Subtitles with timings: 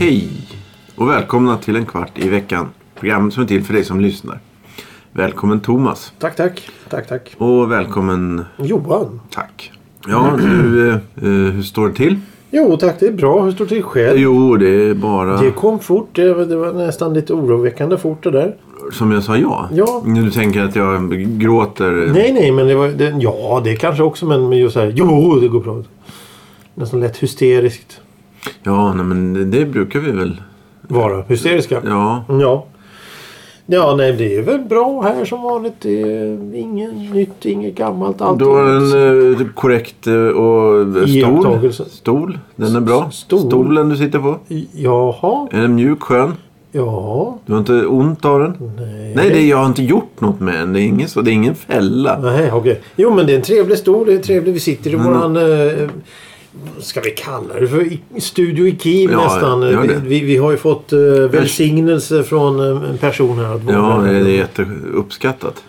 [0.00, 0.28] Hej
[0.96, 2.68] och välkomna till en kvart i veckan.
[2.94, 4.40] Programmet som är till för dig som lyssnar.
[5.12, 6.12] Välkommen Thomas.
[6.18, 6.68] Tack, tack.
[6.88, 7.34] Tack, tack.
[7.38, 9.20] Och välkommen Johan.
[9.30, 9.72] Tack.
[10.06, 12.20] Ja, du, eh, eh, hur står det till?
[12.50, 13.00] Jo, tack.
[13.00, 13.42] Det är bra.
[13.42, 14.18] Hur står det till själv?
[14.18, 16.08] Jo, det är bara Det kom fort.
[16.12, 18.56] Det var, det var nästan lite oroväckande fort det där.
[18.92, 19.68] som jag sa ja.
[19.72, 20.02] Ja.
[20.06, 22.10] Du tänker att jag gråter.
[22.14, 22.88] Nej, nej, men det var...
[22.88, 24.92] Det, ja, det kanske också, men, men just så här.
[24.96, 25.82] Jo, det går bra.
[26.74, 28.00] Nästan lätt hysteriskt
[28.62, 30.40] Ja, nej, men det, det brukar vi väl.
[30.82, 31.22] vara.
[31.22, 31.80] Hysteriska.
[31.84, 32.24] Ja.
[32.28, 32.66] Ja.
[33.66, 35.74] Ja, nej, det är väl bra här som vanligt.
[35.80, 38.20] Det är inget nytt, inget gammalt.
[38.20, 41.08] Allt Du har en eh, korrekt eh, och stol.
[41.08, 41.84] Iakttagelse.
[41.90, 43.10] Stol, den är bra.
[43.10, 43.40] Stol.
[43.40, 44.38] Stolen du sitter på.
[44.72, 45.48] Jaha.
[45.52, 46.32] Är den mjuk, skön?
[46.72, 47.38] Ja.
[47.46, 48.56] Du har inte ont av den?
[48.76, 49.12] Nej.
[49.16, 50.72] Nej, det, jag har inte gjort något med den.
[50.72, 52.18] Det är ingen, så, det är ingen fälla.
[52.22, 52.80] Nej, okej.
[52.96, 54.06] Jo, men det är en trevlig stol.
[54.06, 54.54] Det är trevligt.
[54.54, 55.06] Vi sitter i Mm.
[55.06, 55.36] våran...
[55.36, 55.88] Eh,
[56.80, 57.88] ska vi kalla det för
[58.20, 59.60] Studio i Kiev Ja, nästan.
[59.60, 60.98] Vi, vi, vi har ju fått eh,
[61.30, 63.54] välsignelse från eh, en person här.
[63.54, 65.62] Att Ja, det är jätteuppskattat.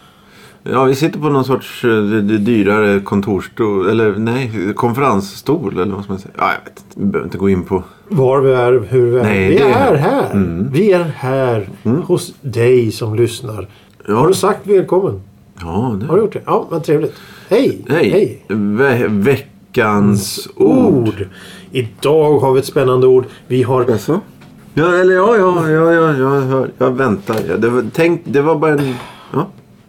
[0.64, 3.90] Ja, vi sitter på någon sorts eh, dyrare kontorsstol.
[3.90, 6.34] Eller nej, konferensstol eller vad ska man säga.
[6.38, 7.00] Ja, jag vet inte.
[7.00, 7.84] Vi behöver inte gå in på.
[8.10, 9.24] Var vi är, hur vi är.
[9.24, 9.96] Nej, vi är är här.
[9.96, 10.30] här.
[10.72, 11.70] Vi är här
[12.06, 13.68] hos dig som lyssnar.
[14.08, 14.16] Ja.
[14.16, 15.22] Har du sagt välkommen?
[15.62, 16.06] Ja, det.
[16.06, 16.42] Har du gjort det?
[16.46, 17.14] Ja, vad trevligt.
[17.50, 17.86] Hej!
[17.90, 18.42] Hej.
[18.48, 21.08] Ve- veckans ord.
[21.08, 21.28] Ord.
[21.72, 23.26] Idag har vi ett spännande ord.
[23.48, 23.86] Vi har...
[23.90, 24.20] Jaså?
[24.74, 27.38] Ja, eller ja, ja, ja, ja, jag, hör, jag väntar.
[27.50, 28.94] Ja, det, var, tänk, det var bara en...
[29.34, 29.48] Ja.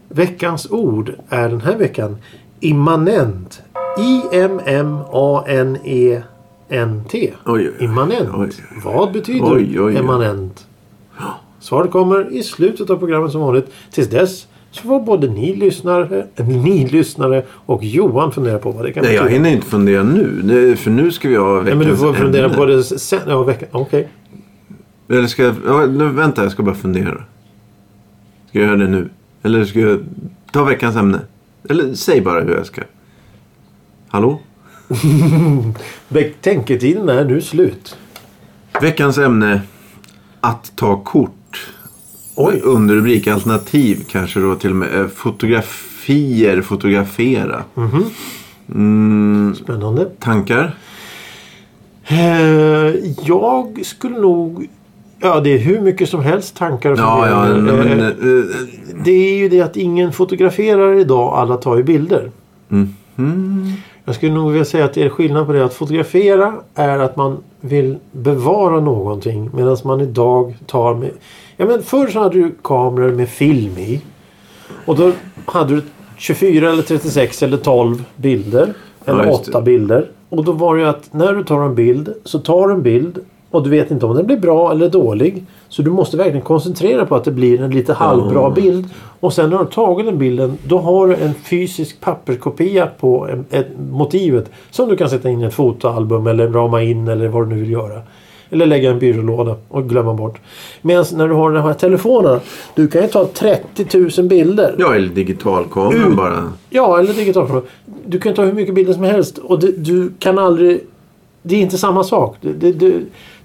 [0.09, 2.17] Veckans ord är den här veckan
[2.61, 3.63] immanent.
[3.99, 4.63] I-M-M-A-N-E-N-T.
[7.47, 7.85] Oj, oj.
[7.85, 8.31] Immanent.
[8.35, 8.51] Oj.
[8.85, 9.97] Vad betyder Oj, oj, oj.
[9.97, 10.67] immanent?
[11.61, 13.73] Svaret kommer i slutet av programmet som vanligt.
[13.91, 18.93] Tills dess så får både ni lyssnare, ni lyssnare och Johan fundera på vad det
[18.93, 20.77] kan Nej, jag hinner inte fundera nu.
[20.77, 22.57] För nu ska vi ha Nej, veckans men du får fundera ämne.
[22.57, 23.21] på det sen.
[23.27, 23.69] Ja, veckan.
[23.73, 24.09] Okej.
[25.09, 25.55] Eller ska jag...
[25.67, 27.15] Ja, nu, vänta, jag ska bara fundera.
[28.49, 29.09] Ska jag göra det nu?
[29.43, 30.01] Eller ska jag
[30.53, 31.21] ta veckans ämne?
[31.69, 32.83] Eller säg bara hur jag ska.
[34.09, 34.41] Hallå?
[36.09, 37.97] Betänketiden är nu slut.
[38.81, 39.61] Veckans ämne.
[40.41, 41.31] Att ta kort.
[42.35, 42.61] Oj.
[42.65, 45.01] Under rubrik alternativ kanske då till och med.
[45.01, 47.63] eh, Fotografier, fotografera.
[47.75, 48.05] Mhm.
[48.75, 50.05] Mm, Spännande.
[50.21, 50.75] tankar?
[52.05, 54.69] Eh, jag skulle nog...
[55.21, 57.55] Ja, det är hur mycket som helst tankar och Ja, ja.
[57.57, 58.15] Men, Eh, eh,
[59.05, 61.35] Det är ju det att ingen fotograferar idag.
[61.39, 62.31] Alla tar ju bilder.
[62.71, 63.73] mm,
[64.05, 65.65] Jag skulle nog vilja säga att det är skillnad på det.
[65.65, 69.51] Att fotografera är att man vill bevara någonting.
[69.55, 71.11] Medan man idag tar med...
[71.63, 74.01] Ja men förr så hade du kameror med film i.
[74.87, 75.13] Och då
[75.47, 75.83] hade du
[76.17, 78.75] 24 eller 36 eller 12 bilder.
[79.05, 79.51] Eller Ja, just det.
[79.51, 80.11] 8 bilder.
[80.29, 82.83] Och då var det ju att när du tar en bild så tar du en
[82.83, 83.19] bild
[83.51, 85.45] och du vet inte om den blir bra eller dålig.
[85.69, 88.89] Så du måste verkligen koncentrera på att det blir en lite halvbra bild.
[89.21, 93.29] Och sen när du har tagit den bilden då har du en fysisk papperskopia på
[93.29, 94.51] en, ett, motivet.
[94.71, 97.61] Som du kan sätta in i ett fotoalbum eller rama in eller vad du nu
[97.61, 98.03] vill göra.
[98.53, 100.41] Eller lägga i en byrålåda och glömma bort.
[100.83, 102.41] Medan när du har de här telefonerna.
[102.75, 104.75] Du kan ju ta 30 000 bilder.
[104.79, 106.17] ja, eller digitalkamera Ut.
[106.17, 106.53] bara.
[106.71, 107.63] Ja, eller digitalkamera.
[108.07, 110.81] Du kan ta hur mycket bilder som helst och det, du kan aldrig...
[111.43, 112.37] Det är inte samma sak.
[112.41, 112.95] Det, det,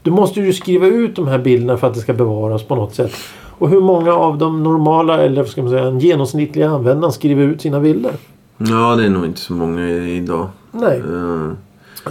[0.01, 2.95] du måste ju skriva ut de här bilderna för att det ska bevaras på något
[2.95, 3.11] sätt.
[3.59, 7.43] Och hur många av de normala, eller vad ska man säga, en genomsnittliga användaren skriver
[7.43, 8.11] ut sina bilder?
[8.57, 10.47] Ja, det är nog inte så många idag.
[10.71, 10.97] Nej.
[10.97, 11.51] Eh,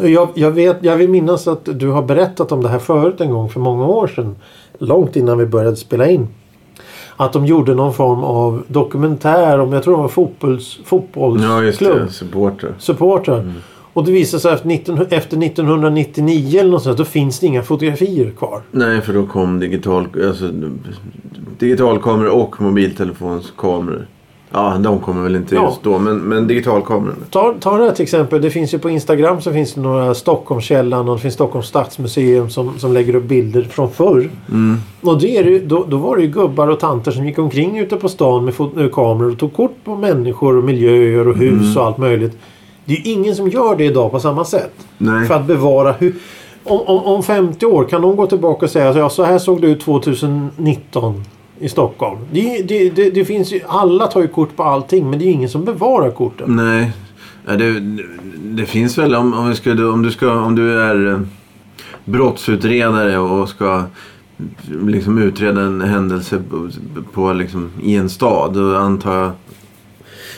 [0.03, 3.31] Jag, jag, vet, jag vill minnas att du har berättat om det här förut en
[3.31, 4.37] gång för många år sedan.
[4.79, 6.29] Långt innan vi började spela in.
[7.17, 10.79] Att de gjorde någon form av dokumentär om, jag tror det var fotbolls,
[11.43, 11.99] Ja, just fotbollsklubb.
[12.07, 12.13] det.
[12.13, 12.75] Supporter.
[12.79, 13.53] supportrar.
[13.93, 17.63] Och det visade sig efter, 19, efter 1999 eller något sånt, då finns det inga
[17.63, 18.63] fotografier kvar.
[18.71, 20.51] Nej, för då kom digital, alltså,
[21.59, 24.07] digitalkameror och mobiltelefonskameror.
[24.53, 25.65] Ja, de kommer väl inte Ja.
[25.65, 27.17] just då, men, men digitalkamerorna.
[27.31, 28.43] Ta, ta det här till exempel.
[28.43, 32.51] Det finns ju på Instagram så finns det några Stockholmskällan och det finns Stockholms stadsmuseum
[32.51, 34.31] som, som lägger upp bilder från förr.
[35.01, 37.79] Och det är ju, då, då var det ju gubbar och tanter som gick omkring
[37.79, 41.77] ute på stan med, med kameror och tog kort på människor och miljöer och hus
[41.77, 42.39] och allt möjligt.
[42.85, 44.73] Det är ju ingen som gör det idag på samma sätt.
[44.99, 45.27] Nej.
[45.27, 46.15] För att bevara hur...
[46.65, 49.61] Om, om, om 50 år kan de gå tillbaka och säga ja, så här såg
[49.61, 51.25] det ut 2019
[51.61, 52.19] i Stockholm.
[52.33, 55.27] Det, det, det, det finns ju, alla tar ju kort på allting men det är
[55.27, 56.57] ju ingen som bevarar korten.
[56.57, 56.93] Nej.
[57.45, 57.81] Det,
[58.45, 61.21] det finns väl om, om, ska, om, du ska, om du är eh,
[62.05, 63.83] brottsutredare och ska
[64.83, 66.71] liksom utreda en händelse på,
[67.13, 68.55] på liksom, i en stad.
[68.55, 69.33] Då antar jag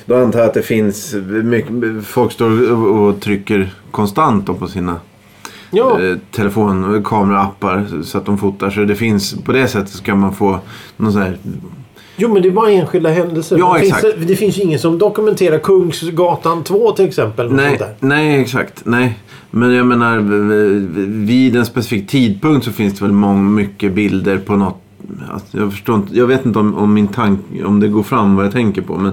[0.07, 1.15] då antar jag att det finns
[1.45, 1.73] mycket,
[2.05, 5.01] folk står och, och trycker konstant på sina
[5.71, 8.71] Ja, eh, telefon kameraappar så att de fotar.
[8.71, 10.59] Så det finns, på det sättet så kan man få
[10.97, 11.39] någon sån här...
[12.17, 13.59] jo men det är bara enskilda händelser.
[13.59, 14.03] Ja, det, exakt.
[14.03, 17.53] Finns, det finns ju ingen som dokumenterar Kungsgatan 2 till exempel.
[17.53, 18.83] Nej, nej, exakt.
[18.85, 19.19] Nej.
[19.51, 20.19] Men jag menar,
[21.27, 24.83] vid en specifik tidpunkt så finns det väl många, mycket bilder på något.
[25.31, 28.37] Alltså, jag, förstår inte, jag vet inte om, om min tank, om det går fram
[28.37, 28.97] vad jag tänker på.
[28.99, 29.13] Men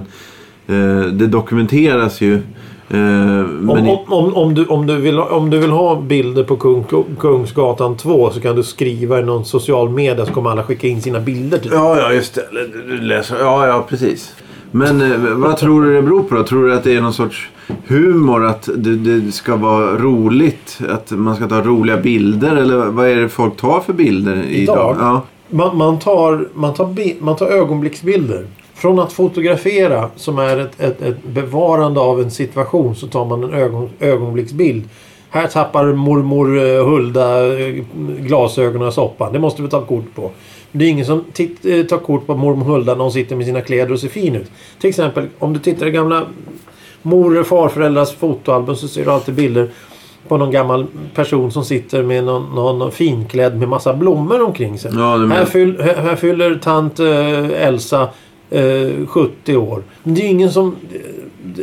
[0.66, 2.42] eh, det dokumenteras ju.
[2.90, 6.44] Eh, Om, i- om, om, du, om, du vill, ha- om du vill ha bilder
[6.44, 6.84] på Kung,
[7.20, 11.02] Kungsgatan 2 så kan du skriva i någon social media så kommer alla skicka in
[11.02, 11.78] sina bilder till dig.
[11.78, 12.40] Ja, ja, just det.
[12.50, 13.36] Eller, du Läser.
[13.40, 14.32] Ja, ja, precis.
[14.70, 16.42] Men eh, vad tror du det beror på då?
[16.44, 17.48] Tror du att det är någon sorts
[17.86, 18.44] humor?
[18.46, 20.78] Att det, det ska vara roligt?
[20.90, 22.56] Att man ska ta roliga bilder?
[22.56, 24.52] Eller vad är det folk tar för bilder idag?
[24.52, 24.96] Idag?
[25.00, 25.22] Ja.
[25.50, 28.46] Man, man, tar, man, tar, man tar ögonblicksbilder.
[28.76, 33.44] Från att fotografera som är ett, ett, ett bevarande av en situation så tar man
[33.44, 34.84] en ögon, ögonblicksbild.
[35.30, 37.74] Här tappar mormor eh, Hulda eh,
[38.18, 39.32] glasögonen i soppan.
[39.32, 40.30] Det måste vi ta kort på.
[40.72, 43.60] Det är ingen som eh, tar kort på mormor Hulda när hon sitter med sina
[43.60, 44.50] kläder och ser fin ut.
[44.80, 46.26] Till exempel om du tittar i gamla
[47.02, 49.70] mor och farföräldrars fotoalbum så ser du alltid bilder
[50.28, 54.90] på någon gammal person som sitter med någon, någon finklädd med massa blommor omkring sig.
[54.94, 58.08] Ja, här, fyll, här, fyller tant Elsa
[58.50, 59.82] eh, 70 år.
[60.02, 60.76] Men det är ju ingen som...
[60.94, 61.00] eh,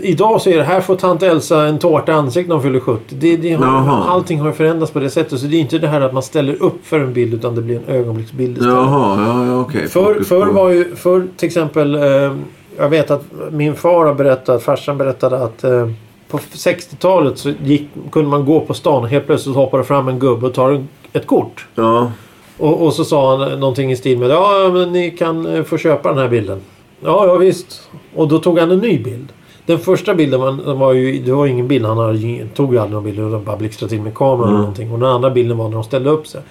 [0.02, 2.80] Idag så är det här får tant Elsa en tårta i ansiktet när hon fyller
[2.80, 3.16] 70.
[3.16, 4.04] Det, det har, Jaha.
[4.10, 5.40] allting har förändrats på det sättet.
[5.40, 7.62] Så det är inte det här att man ställer upp för en bild utan det
[7.62, 8.76] blir en ögonblicksbild istället.
[8.76, 9.88] Jaha, ja, ja okej.
[9.88, 12.34] Förr, på- var ju, förr till exempel, eh,
[12.78, 15.90] jag vet att min far har berättat, farsan berättade att eh,
[16.30, 20.08] på 60-talet så gick, kunde man gå på stan och helt plötsligt hoppar det fram
[20.08, 20.84] en gubbe och tar
[21.14, 21.66] ett kort.
[21.76, 22.12] Ja,
[22.58, 25.78] Och, och så sa han någonting i stil med ja men ni kan eh, få
[25.78, 26.62] köpa den här bilden.
[27.04, 27.90] Ja, ja visst.
[28.16, 29.28] Och då tog han en ny bild.
[29.66, 31.86] Den första bilden var, var ju, det var ingen bild.
[31.86, 33.20] Han hade, tog ju aldrig någon bild.
[33.20, 34.50] De bara blixtrade till med kameran Mm.
[34.50, 34.92] eller någonting.
[34.92, 36.42] Och den andra bilden var när de ställde upp sig.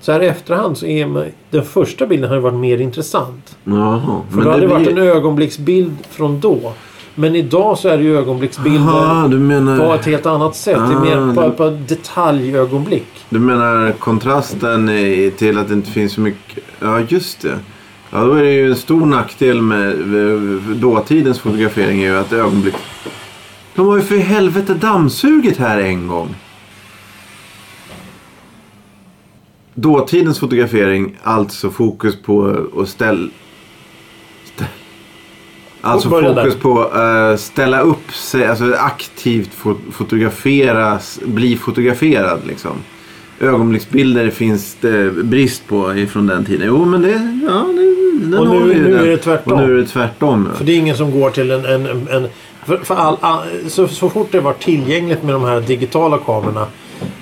[0.00, 3.56] Så här i efterhand så är man, den första bilden har ju varit mer intressant.
[3.64, 4.20] jaha.
[4.30, 6.72] För då hade det blir- varit en ögonblicksbild från då.
[7.14, 9.78] Men idag så är det ju ögonblicksbilder Aha, menar...
[9.78, 10.76] på ett helt annat sätt.
[10.88, 13.06] det är mer Ah, på, på detaljögonblick.
[13.30, 16.64] Du menar kontrasten i- till att det inte finns så mycket...
[16.80, 17.58] Ja, just det.
[18.10, 19.96] Ja, då är det ju en stor nackdel med
[20.76, 22.74] dåtidens fotografering är ju att ögonblick...
[23.74, 26.34] De har ju för helvete dammsugit här en gång.
[29.74, 33.28] Dåtidens fotografering, alltså fokus på att ställa...
[34.44, 34.66] Stä...
[35.80, 36.60] Alltså fokus där.
[36.60, 42.72] på att ställa upp sig, alltså aktivt fo- fotograferas, bli fotograferad liksom.
[43.40, 46.66] Ögonblicksbilder finns det brist på ifrån den tiden.
[46.66, 47.10] Jo men det,
[47.46, 49.52] ja, det, den Och har nu- vi nu är det tvärtom.
[49.52, 50.48] Och nu är det tvärtom.
[50.54, 51.64] För det är ingen som går till en...
[51.64, 52.28] en, en
[52.66, 56.66] för, för all, all, så, så fort det var tillgängligt med de här digitala kamerorna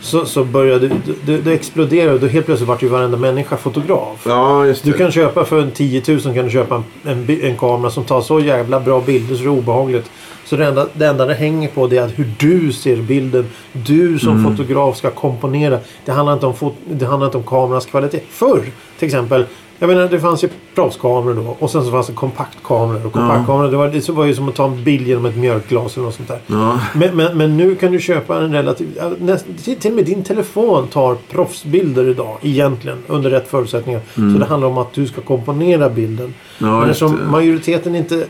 [0.01, 0.91] så, så började
[1.27, 2.19] det, det exploderade.
[2.19, 4.23] Då helt plötsligt vart ju varenda människa fotograf.
[4.27, 4.91] Ja, just det.
[4.91, 6.85] Du kan köpa för en 10 000 kan du köpa en,
[7.29, 10.11] en, en kamera som tar så jävla bra bilder så det är obehagligt.
[10.47, 13.47] Så det enda, det enda det hänger på det är hur du ser bilden.
[13.73, 14.51] Du som Mm.
[14.51, 15.79] fotograf ska komponera.
[16.05, 18.21] Det handlar, inte om fot, det handlar inte om kamerans kvalitet.
[18.31, 18.62] Förr
[18.99, 19.45] till exempel.
[19.79, 21.57] Jag menar det fanns ju proffskameror då.
[21.59, 23.07] Och sen så fanns det kompaktkameror.
[23.07, 25.97] Och kompaktkameror det var, det var ju som att ta en bild genom ett mjölkglas
[25.97, 26.38] eller något sånt där.
[26.47, 26.81] Ja.
[26.95, 28.88] Men, men, men nu kan du köpa en relativt...
[28.97, 29.37] ja,
[29.81, 32.99] till, och med din telefon tar proffsbilder idag egentligen.
[33.07, 34.00] Under rätt förutsättningar.
[34.15, 36.25] Så det handlar om att du ska komponera bilden.
[36.26, 36.73] Mm.
[36.73, 38.26] Ja, men eftersom majoriteten inte,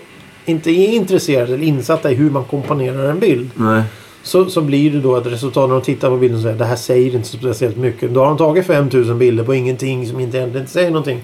[0.46, 3.50] inte är intresserade eller insatta i hur man komponerar en bild.
[3.54, 3.82] Nej.
[4.22, 6.76] Så, så blir det då att resultatet när de tittar på bilden säger det här
[6.76, 8.14] säger inte speciellt mycket.
[8.14, 11.20] Då har de tagit 5000 bilder på ingenting som inte egentligen säger någonting.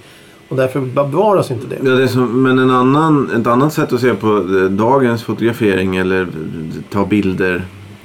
[0.48, 1.90] Och därför bevaras inte det.
[1.90, 5.96] Ja, det som, men en annan, ett annat sätt att se på eh, dagens fotografering
[5.96, 6.26] eller
[6.90, 7.62] ta bilder.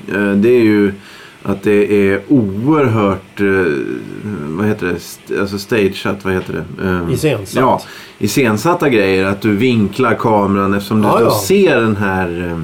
[0.08, 0.94] eh, Det är ju
[1.48, 3.74] att det är oerhört, eh,
[4.58, 4.96] vad heter
[5.28, 6.88] det, alltså stageat, vad heter det?
[6.90, 7.56] Eh, Iscensatt.
[7.56, 7.82] Ja,
[8.20, 9.26] iscensatta grejer.
[9.26, 11.32] Att du vinklar kameran eftersom du Ja, ja.
[11.32, 12.62] ser den här eh,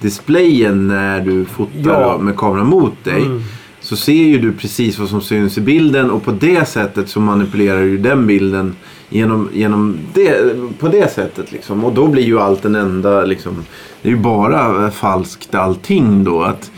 [0.00, 2.18] displayen när du fotar Ja.
[2.18, 3.22] med kameran mot dig.
[3.22, 3.42] Mm.
[3.80, 7.20] så ser ju du precis vad som syns i bilden och på det sättet så
[7.20, 8.76] manipulerar du den bilden
[9.08, 11.52] genom, genom det, på det sättet.
[11.52, 11.84] Liksom.
[11.84, 13.64] Och då blir ju allt en enda, liksom,
[14.02, 16.42] det är ju bara falskt allting då.
[16.42, 16.70] Att,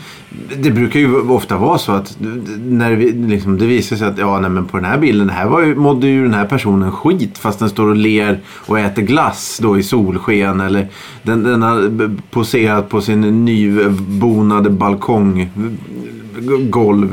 [0.57, 2.17] det brukar ju ofta vara så att
[2.59, 5.47] när vi, liksom, det visar sig att ja, nej, men på den här bilden här
[5.47, 9.01] var ju, mådde ju den här personen skit fast den står och ler och äter
[9.01, 10.61] glass då i solsken.
[10.61, 10.87] Eller
[11.23, 15.53] den, den har poserat på sin nybonade balkonggolv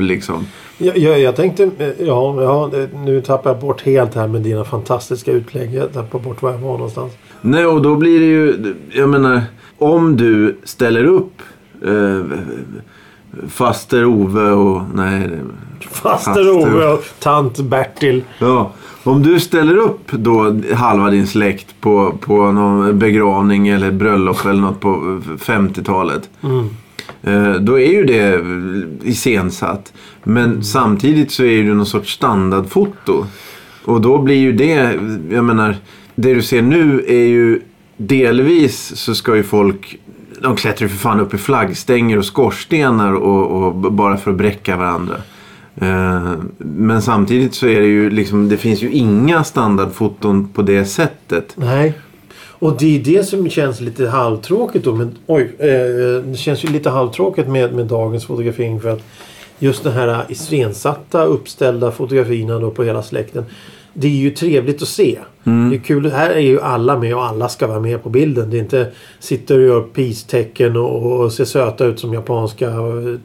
[0.00, 0.46] liksom.
[0.78, 2.70] Jag, jag, jag tänkte, ja, ja,
[3.04, 5.74] nu tappar jag bort helt här med dina fantastiska utlägg.
[5.74, 7.12] Jag tappar bort var jag var någonstans.
[7.40, 9.42] Nej, och då blir det ju, jag menar,
[9.78, 11.42] om du ställer upp
[11.84, 12.20] eh,
[13.48, 15.30] faster Ove och, nej.
[15.90, 18.24] Faster Ove och tant Bertil.
[18.38, 18.72] Ja,
[19.02, 24.60] om du ställer upp då halva din släkt på, på någon begravning eller bröllop eller
[24.60, 26.30] något på 50-talet.
[26.42, 26.68] Mm.
[27.22, 28.44] Eh, då är ju det
[29.08, 29.92] iscensatt.
[30.22, 30.62] Men mm.
[30.62, 33.26] samtidigt så är det någon sorts standardfoto.
[33.84, 34.98] Och då blir ju det,
[35.30, 35.76] jag menar,
[36.14, 37.60] det du ser nu är ju
[37.96, 39.98] delvis så ska ju folk
[40.44, 44.36] de klättrar ju för fan upp i flaggstänger och skorstenar och, och bara för att
[44.36, 45.16] bräcka varandra.
[45.76, 50.84] Eh, men samtidigt så är det ju liksom, det finns ju inga standardfoton på det
[50.84, 51.52] sättet.
[51.56, 51.92] Nej.
[52.36, 54.94] Och det är det som känns lite halvtråkigt då.
[54.94, 59.02] Men, oj, eh, det känns ju lite halvtråkigt med, med dagens fotografering för att
[59.58, 63.44] just den här iscensatta uppställda fotografierna då på hela släkten
[63.94, 65.18] det är ju trevligt att se.
[65.46, 65.70] Mm.
[65.70, 66.10] Det är kul.
[66.10, 68.50] Här är ju alla med och alla ska vara med på bilden.
[68.50, 68.86] Det är inte
[69.18, 72.72] sitter och gör peace-tecken och, och ser söta ut som japanska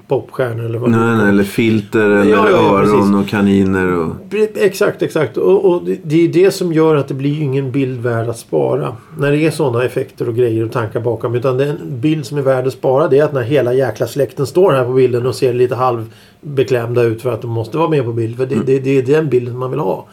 [0.07, 3.15] popstjärnor eller vad nej, nej, eller filter eller ja, ja, öron precis.
[3.15, 3.97] och kaniner.
[3.97, 4.15] Och...
[4.55, 5.37] Exakt, exakt.
[5.37, 8.95] Och, och, det är det som gör att det blir ingen bild värd att spara.
[9.17, 11.35] När det är sådana effekter och grejer och tankar bakom.
[11.35, 14.47] Utan den bild som är värd att spara det är att när hela jäkla släkten
[14.47, 18.05] står här på bilden och ser lite halvbeklämda ut för att de måste vara med
[18.05, 18.37] på bild.
[18.37, 18.65] För det, mm.
[18.65, 20.05] det, det är den bilden man vill ha.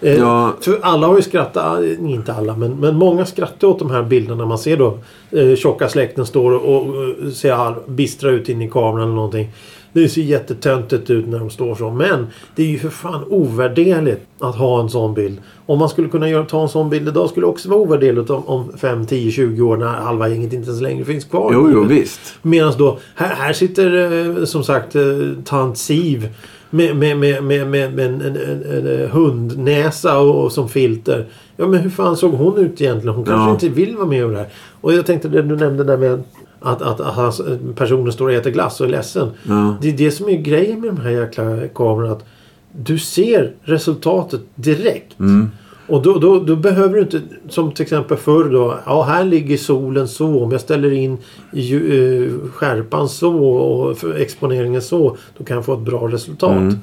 [0.00, 0.54] Eh, ja.
[0.60, 4.02] För alla har ju skrattat, eh, inte alla men, men många skrattar åt de här
[4.02, 4.98] bilderna man ser då.
[5.30, 9.52] Eh, tjocka släkten står och, och ser all, bistra ut in i kameran eller någonting.
[9.92, 11.90] Det ser jättetöntigt ut när de står så.
[11.90, 15.38] Men det är ju för fan ovärderligt att ha en sån bild.
[15.66, 18.30] Om man skulle kunna göra, ta en sån bild idag skulle det också vara ovärderligt
[18.30, 21.50] om, om 5, 10, 20 år när halva gänget inte ens längre finns kvar.
[21.52, 22.20] Jo, jo visst.
[22.42, 24.96] Medan då, här, här sitter som sagt
[25.44, 26.28] tant Siv
[26.70, 31.26] med, med, med, med, med, en, en, en, en, hundnäsa och, och, som filter.
[31.56, 33.16] Ja men hur fan såg hon ut egentligen?
[33.16, 33.52] Hon kanske ja.
[33.52, 34.48] inte vill vara med om det här.
[34.80, 36.22] Och jag tänkte det du nämnde där med
[36.60, 37.40] att, att, att
[37.76, 39.30] personen står och äter glass och är ledsen.
[39.42, 39.76] Ja.
[39.80, 42.12] Det är det som är grejen med de här jäkla kamerorna.
[42.12, 42.24] Att
[42.72, 45.18] du ser resultatet direkt.
[45.18, 45.50] Mm.
[45.88, 48.78] Och då, då, då, behöver du inte, som till exempel förr då.
[48.86, 50.44] Ja, här ligger solen så.
[50.44, 51.18] Om jag ställer in
[51.54, 55.16] uh, skärpan så och exponeringen så.
[55.38, 56.50] Då kan jag få ett bra resultat.
[56.50, 56.78] Mm.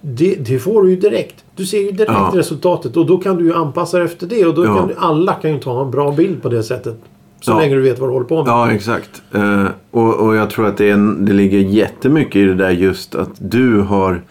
[0.00, 1.44] Det, det, får du ju direkt.
[1.56, 2.32] Du ser ju direkt ja.
[2.34, 4.46] resultatet och då kan du ju anpassa dig efter det.
[4.46, 4.76] Och då ja.
[4.76, 6.98] kan alla kan ju ta en bra bild på det sättet.
[7.40, 7.58] Så ja.
[7.58, 8.50] länge du vet vad du håller på med.
[8.50, 9.22] Ja, exakt.
[9.34, 12.70] Uh, och, och jag tror att det, är en, det ligger jättemycket i det där
[12.70, 14.22] just att du har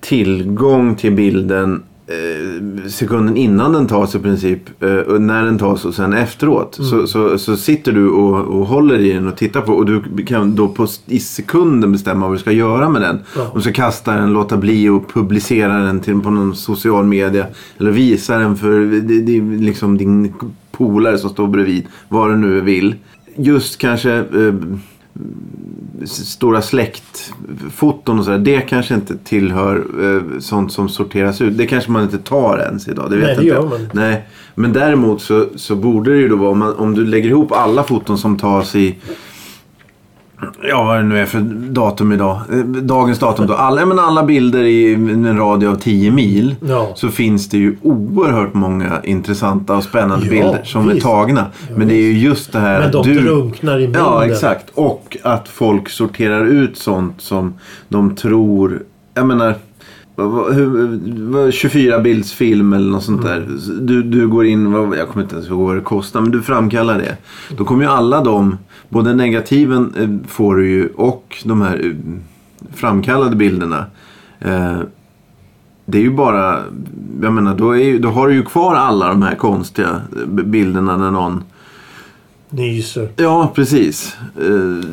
[0.00, 4.82] tillgång till bilden Eh, sekunden innan den tas i princip.
[4.82, 6.78] Eh, när den tas och sen efteråt.
[6.78, 6.90] Mm.
[6.90, 9.72] Så, så, så sitter du och, och håller i den och tittar på.
[9.72, 13.18] Och du kan då på, i sekunden bestämma vad du ska göra med den.
[13.36, 13.42] Ja.
[13.42, 17.46] Om du ska kasta den, låta bli och publicera den till, på någon social media.
[17.78, 20.34] Eller visa den för det, det, liksom din
[20.72, 21.86] polare som står bredvid.
[22.08, 22.94] Vad du nu vill.
[23.36, 24.54] Just kanske eh,
[26.06, 28.38] stora släktfoton och sådär.
[28.38, 31.58] Det kanske inte tillhör eh, sånt som sorteras ut.
[31.58, 33.10] Det kanske man inte tar ens idag.
[33.10, 34.28] Det vet Nej, det gör man Nej.
[34.54, 37.52] Men däremot så, så borde det ju då vara om, man, om du lägger ihop
[37.52, 38.96] alla foton som tas i
[40.68, 42.40] Ja, vad det nu är för datum idag.
[42.52, 43.54] Eh, dagens datum då.
[43.54, 46.56] Alla, men alla bilder i en radie av 10 mil.
[46.68, 46.92] Ja.
[46.94, 51.06] Så finns det ju oerhört många intressanta och spännande ja, bilder som visst.
[51.06, 51.46] är tagna.
[51.68, 53.20] Ja, men det är ju just det här Men de du...
[53.20, 54.02] drunknar i bilden.
[54.04, 54.70] Ja, exakt.
[54.74, 57.54] Och att folk sorterar ut sånt som
[57.88, 58.82] de tror...
[59.14, 59.54] Jag menar...
[61.52, 63.48] 24 bildsfilm eller något sånt där.
[63.80, 66.98] Du, du går in, jag kommer inte ens ihåg vad det kostar, men du framkallar
[66.98, 67.16] det.
[67.56, 71.92] Då kommer ju alla de både negativen eh, får du ju och de här eh,
[72.74, 73.86] framkallade bilderna.
[74.38, 74.78] Eh,
[75.86, 76.62] det är ju bara,
[77.22, 81.10] jag menar då, är, då har du ju kvar alla de här konstiga bilderna när
[81.10, 81.42] någon
[82.54, 83.08] Nyser.
[83.16, 84.16] Ja, precis.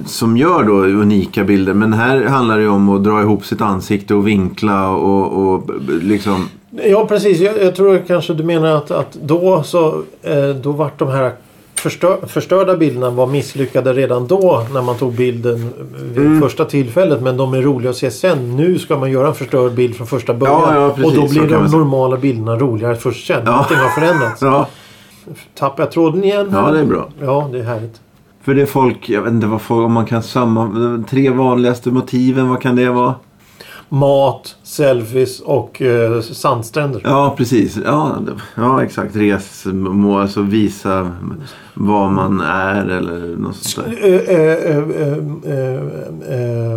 [0.05, 1.73] som gör då unika bilder.
[1.73, 5.69] Men här handlar det ju om att dra ihop sitt ansikte och vinkla och, och
[6.01, 6.49] liksom...
[6.85, 7.39] Ja, precis.
[7.39, 10.03] Jag, jag, tror kanske du menar att, att då så
[10.61, 11.31] då vart de här
[11.81, 15.69] förstör, förstörda bilderna var misslyckade redan då när man tog bilden
[16.13, 16.41] vid Mm.
[16.41, 17.21] första tillfället.
[17.21, 18.55] Men de är roliga att se sen.
[18.57, 20.61] Nu ska man göra en förstörd bild från första början.
[20.67, 23.41] Ja, ja, precis, och då blir de normala bilderna roligare först sen.
[23.45, 23.51] Ja.
[23.51, 24.41] Allting har förändrats.
[24.51, 24.67] Ja,
[25.55, 26.49] Tappar jag tråden igen?
[26.51, 27.09] ja, det är bra.
[27.21, 28.01] Ja, det är härligt.
[28.41, 31.29] För det är folk, jag vet inte vad folk, om man kan samma, de tre
[31.29, 33.15] vanligaste motiven, vad kan det vara?
[33.89, 37.01] Mat, selfies och eh, sandstränder.
[37.03, 37.79] Ja, precis.
[37.85, 38.17] Ja,
[38.55, 39.15] ja exakt.
[39.15, 41.11] Resmål, alltså visa
[41.73, 44.03] vad man är eller något sånt där.
[44.03, 44.77] Eh,
[46.37, 46.73] eh,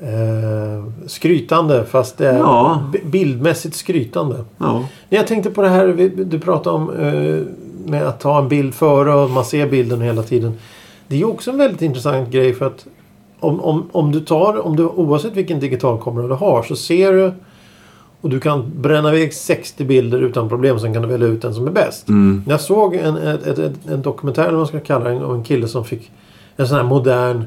[0.00, 2.82] eh, skrytande fast det är Ja.
[3.04, 4.44] bildmässigt skrytande.
[4.58, 4.84] Ja.
[5.08, 7.40] Jag tänkte på det här du pratade om eh,
[7.90, 10.52] med att ta en bild före och man ser bilden hela tiden.
[11.08, 12.86] Det är ju också en väldigt intressant grej för att
[13.40, 17.32] om, om, om du tar, om du, oavsett vilken digitalkamera du har så ser du
[18.20, 20.78] och du kan bränna iväg 60 bilder utan problem.
[20.78, 22.08] Sen kan du välja ut den som är bäst.
[22.08, 22.42] Mm.
[22.48, 25.44] Jag såg en, ett, ett, en dokumentär, eller vad man ska kalla det, om en
[25.44, 26.10] kille som fick
[26.56, 27.44] en sån här modern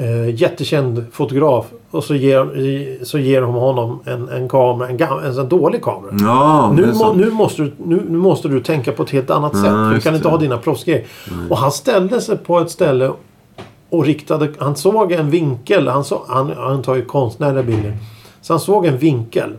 [0.00, 1.66] eh, jättekänd fotograf.
[1.90, 5.82] Och så ger, så ger de honom en, en kamera, en, gam, en sån dålig
[5.82, 6.12] kamera.
[6.20, 9.52] Ja, Nu, må, nu, måste du, nu, nu måste du tänka på ett helt annat
[9.54, 9.94] Ja, sätt.
[9.94, 10.32] Du kan inte det.
[10.32, 11.04] ha dina proffsgrejer.
[11.50, 13.10] Och han ställde sig på ett ställe
[13.90, 14.48] och riktade...
[14.58, 15.88] Han såg en vinkel.
[15.88, 17.96] Han, så, han, han tar ju konstnärliga bilder.
[18.40, 19.56] Så han såg en vinkel.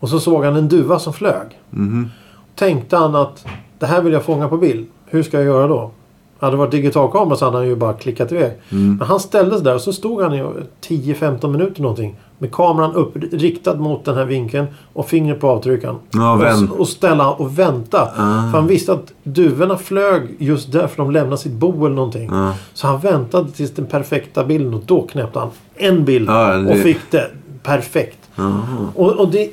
[0.00, 1.46] Och så såg han en duva som flög.
[1.70, 2.10] Mhm.
[2.54, 3.46] Tänkte han att
[3.78, 4.86] det här vill jag fånga på bild.
[5.06, 5.90] Hur ska jag göra då?
[6.38, 8.52] Hade det varit digitalkamera så hade han ju bara klickat iväg.
[8.72, 8.96] Mm.
[8.96, 10.42] Men han ställde sig där och så stod han i
[10.88, 12.16] 10-15 minuter någonting.
[12.38, 15.96] Med kameran upp, riktad mot den här vinkeln och fingret på avtryckaren.
[16.12, 18.02] Ja, och, och ställa och vänta.
[18.02, 18.50] Ah.
[18.50, 22.28] För han visste att duvorna flög just därför de lämnade sitt bo eller någonting.
[22.32, 22.52] Ja.
[22.74, 26.72] Så han väntade tills den perfekta bilden och då knäppte han en bild Ja, det-
[26.72, 27.30] och fick det
[27.62, 28.18] perfekt.
[28.94, 29.50] Och, och det,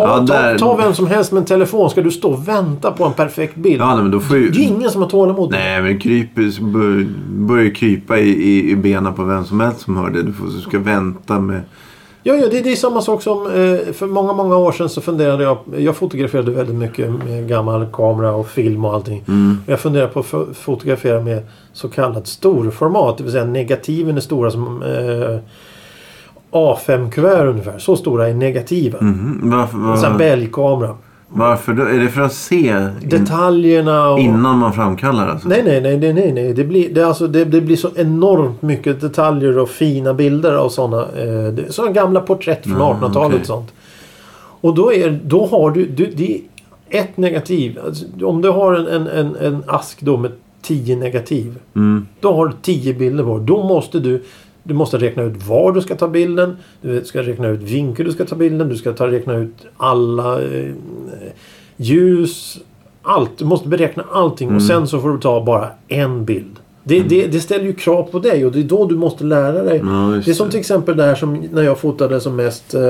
[0.00, 1.90] ta, Ja, där- ta, ta vem som helst med en telefon.
[1.90, 3.80] Ska du stå och vänta på en perfekt bild?
[3.80, 4.50] Ja, nej, men då får ju...
[4.50, 5.50] Det är ingen som har tålamod.
[5.50, 9.96] Nej, men så bör, börjar krypa i, i, i benen på vem som helst som
[9.96, 10.22] hör det.
[10.22, 11.60] Du, får, du ska vänta med...
[12.22, 15.00] Ja, ja det, det är samma sak som eh, för många, många år sedan så
[15.00, 15.58] funderade jag.
[15.76, 19.24] Jag fotograferade väldigt mycket med gammal kamera och film och allting.
[19.28, 19.58] Mm.
[19.66, 23.18] Jag funderar på att fo- fotografera med så kallat storformat.
[23.18, 25.38] Det vill säga negativen är stora som eh,
[26.56, 27.78] A5-kuvert ungefär.
[27.78, 29.04] Så stora är negativen.
[29.06, 29.50] Mhm.
[29.50, 30.94] Varför, En sån här var, bälgkamera.
[31.28, 31.82] varför då?
[31.82, 34.18] Är det för att se in, Detaljerna och...
[34.18, 35.48] innan man framkallar alltså?
[35.48, 36.52] Nej, nej, nej, nej, nej, nej.
[36.54, 40.68] Det blir, det, alltså, det, det blir så enormt mycket detaljer och fina bilder av
[40.68, 41.02] sådana.
[41.02, 43.40] Eh, sådana gamla porträtt från Ja, 1800-talet okej.
[43.40, 43.72] och sånt.
[44.60, 46.40] Och då, är, då har du, du det
[46.90, 47.78] ett negativ.
[47.86, 51.58] Alltså, om du har en, en, en, en ask då med tio negativ.
[51.76, 52.06] Mm.
[52.20, 53.38] Då har du tio bilder på.
[53.38, 54.22] Då måste du
[54.66, 56.56] du måste räkna ut var du ska ta bilden.
[56.80, 58.68] Du ska räkna ut vinkel du ska ta bilden.
[58.68, 60.70] Du ska ta, räkna ut alla eh,
[61.76, 62.58] ljus.
[63.02, 63.38] Allt.
[63.38, 64.48] Du måste beräkna allting.
[64.48, 64.56] Mm.
[64.56, 66.56] Och sen så får du ta bara en bild.
[66.82, 69.62] Det, det, det ställer ju krav på dig och det är då du måste lära
[69.62, 69.82] dig.
[69.84, 72.80] Ja, Det är som till exempel det här som när jag fotade som mest eh,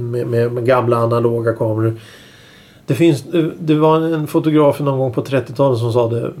[0.00, 1.94] med, med, med gamla analoga kameror.
[2.86, 3.24] Det, finns,
[3.58, 6.32] det var en fotograf någon gång på 30-talet som sa det.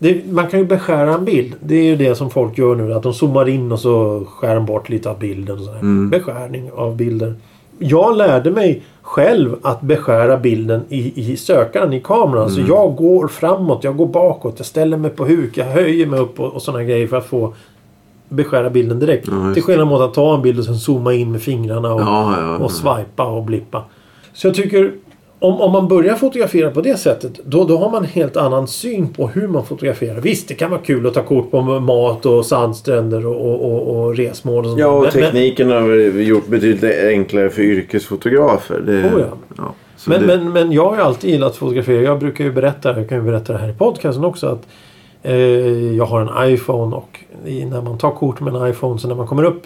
[0.00, 0.32] Det.
[0.32, 1.54] Man kan ju beskära en bild.
[1.60, 2.94] Det är ju det som folk gör nu.
[2.94, 5.58] Att de zoomar in och så skär de bort lite av bilden.
[5.68, 5.74] Och.
[5.74, 6.10] Mm.
[6.10, 7.34] Beskärning av bilder.
[7.78, 12.48] Jag lärde mig själv att beskära bilden i, i sökaren i kameran.
[12.48, 12.54] Mm.
[12.54, 16.20] Så jag går framåt, jag går bakåt, jag ställer mig på huk, jag höjer mig
[16.20, 17.54] upp och, och sådana grejer för att få
[18.28, 19.28] beskära bilden direkt.
[19.28, 22.00] Ja, Till skillnad mot att ta en bild och sen zooma in med fingrarna och,
[22.00, 22.56] ja, ja.
[22.56, 23.84] och swipa och blippa.
[24.32, 24.92] Så jag tycker
[25.40, 28.68] om, om man börjar fotografera på det sättet då, då har man en helt annan
[28.68, 30.20] syn på hur man fotograferar.
[30.20, 33.96] Visst, det kan vara kul att ta kort på mat och sandstränder och, och, och,
[34.04, 34.58] och resmål.
[34.64, 34.80] Och sånt.
[34.80, 38.80] Ja, och Men- men- tekniken har väl gjort betydligt enklare för yrkesfotografer.
[38.86, 39.26] Det, Oh, ja.
[39.56, 39.74] ja.
[40.06, 42.02] Men, det, men, men jag har ju alltid gillat att fotografera.
[42.02, 44.46] Jag brukar ju berätta, jag kan ju berätta det här i podcasten också.
[44.46, 44.66] att
[45.22, 45.36] eh,
[45.96, 49.26] Jag har en iPhone och när man tar kort med en iPhone så när man
[49.26, 49.62] kommer upp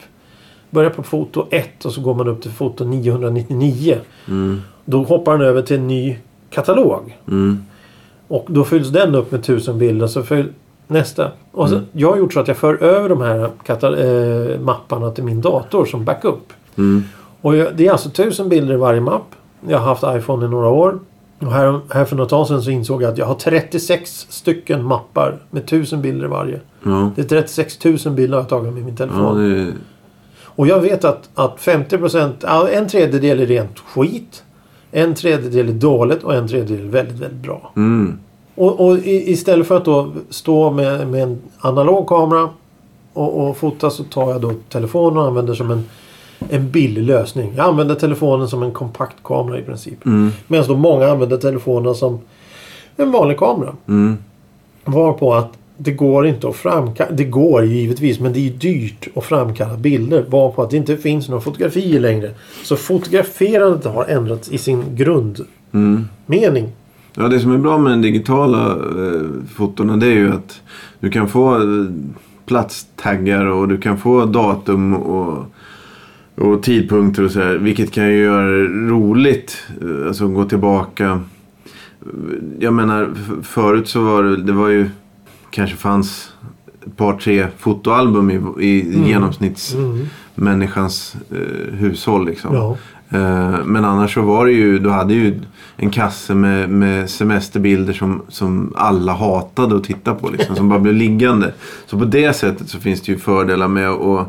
[0.74, 3.98] Börjar på foto 1 och så går man upp till foto 999.
[4.28, 6.16] Mm, Då hoppar den över till en ny
[6.50, 7.18] katalog.
[7.28, 7.64] mm,
[8.28, 10.06] Och då fylls den upp med tusen bilder.
[10.06, 10.48] Så fyll
[10.86, 11.30] nästa.
[11.52, 11.86] Och så, Mm.
[11.92, 15.84] Jag har gjort så att jag för över de här eh, mapparna till min dator
[15.84, 16.52] som backup.
[16.76, 17.02] mm.
[17.40, 19.26] Och jag, det är alltså tusen bilder i varje mapp.
[19.68, 20.98] Jag har haft iPhone i några år.
[21.38, 24.84] Och här, här för något tag sedan så insåg jag att jag har 36 stycken
[24.84, 26.60] mappar med tusen bilder i varje.
[26.82, 29.36] Ja, Det är 36 000 bilder har jag tagit med min ja, telefon.
[29.38, 29.72] det,
[30.56, 31.98] Och jag vet att, att 50
[32.42, 34.44] ja, en tredjedel är rent skit.
[34.90, 37.72] En tredjedel är dåligt och en tredjedel är väldigt, väldigt bra.
[37.76, 38.18] mm.
[38.56, 42.48] Och, och istället för att då stå med, med en analog kamera
[43.12, 45.84] och, och fota så tar jag då telefonen och använder som en,
[46.50, 47.52] en billig lösning.
[47.56, 50.06] Jag använder telefonen som en kompaktkamera i princip.
[50.06, 52.20] Mm, Medan då många använder telefonen som
[52.96, 53.72] en vanlig kamera.
[53.88, 54.16] mm.
[54.84, 57.10] Varpå att det går inte att framkalla...
[57.12, 60.24] Det går givetvis men det är dyrt att framkalla bilder.
[60.28, 62.30] Varpå att det inte finns några fotografier längre.
[62.62, 65.46] Så fotograferandet har ändrats i sin grundmening.
[65.72, 66.68] Mm.
[67.16, 69.22] Ja, det som är bra med den digitala eh,
[69.54, 70.62] fotona det är ju att
[71.00, 71.86] du kan få eh,
[72.46, 75.44] platstaggar och du kan få datum och,
[76.34, 77.54] och tidpunkter och sådär.
[77.54, 79.56] Vilket kan ju göra det roligt.
[79.82, 81.20] Eh, alltså gå tillbaka.
[82.58, 83.10] Jag menar
[83.42, 84.88] förut så var det, det var ju
[85.54, 86.32] kanske fanns
[86.86, 92.54] ett par tre fotoalbum i, i genomsnittsmänniskans eh, hushåll liksom.
[92.54, 92.76] Ja.
[93.14, 95.40] Eh, Men annars så var det ju, du hade ju
[95.76, 100.30] en kasse med, med semesterbilder som, som alla hatade att titta på.
[100.30, 101.52] Liksom, som bara blev liggande.
[101.86, 104.28] Så på det sättet så finns det ju fördelar med att